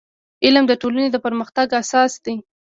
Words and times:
•علم 0.45 0.65
د 0.67 0.73
ټولنې 0.81 1.07
د 1.11 1.17
پرمختګ 1.25 1.67
اساس 1.81 2.11
دی. 2.25 2.35